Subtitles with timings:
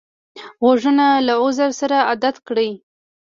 [0.65, 2.69] غوږونه له عذر سره عادت کړی